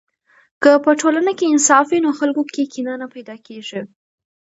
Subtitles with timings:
[0.61, 3.81] که په ټولنه کې انصاف وي، نو خلکو کې کینه نه پیدا کیږي.